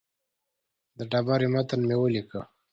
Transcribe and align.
د 0.97 0.99
ډبرې 1.11 1.47
متن 1.53 1.81
مې 1.87 1.95
ولیکه. 2.01 2.41